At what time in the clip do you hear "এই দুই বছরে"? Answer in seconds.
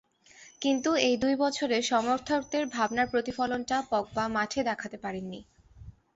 1.07-1.77